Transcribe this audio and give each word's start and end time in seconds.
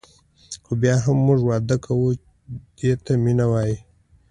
خو 0.63 0.71
بیا 0.81 0.95
هم 1.03 1.17
موږ 1.27 1.39
واده 1.49 1.77
کوو 1.85 2.09
دې 2.77 2.91
ته 3.03 3.11
مینه 3.23 3.45
وايي. 3.51 3.75